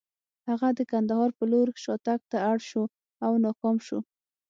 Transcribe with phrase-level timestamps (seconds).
[0.49, 2.83] هغه د کندهار په لور شاتګ ته اړ شو
[3.25, 3.99] او ناکام شو.